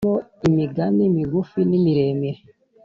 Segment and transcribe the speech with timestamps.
[0.07, 0.15] harimo
[0.49, 2.41] imigani migufi n’imiremire